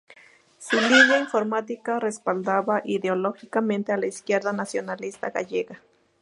[0.57, 5.79] Su línea informativa respaldaba ideológicamente a la izquierda nacionalista gallega.